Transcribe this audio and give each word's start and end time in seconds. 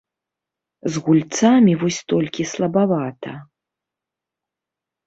З 0.95 1.03
гульцамі 1.07 1.73
вось 1.83 2.01
толькі 2.15 2.49
слабавата. 2.53 3.31